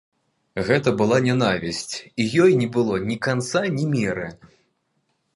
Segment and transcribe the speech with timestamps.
[0.67, 4.27] Гэта была нянавісць, і ёй не было ні канца, ні меры.